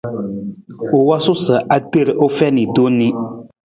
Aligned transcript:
U 0.97 0.99
wosuu 1.07 1.39
sa 1.45 1.55
a 1.75 1.77
ter 1.91 2.07
u 2.25 2.27
fiin 2.37 2.57
tong 2.75 2.91
ni. 2.99 3.07